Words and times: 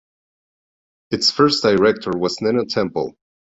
Its 1.11 1.29
first 1.29 1.61
director 1.61 2.09
was 2.09 2.41
Nina 2.41 2.65
Temple. 2.65 3.15